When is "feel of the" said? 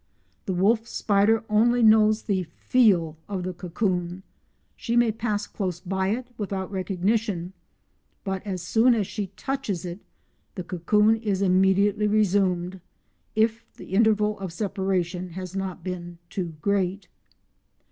2.45-3.53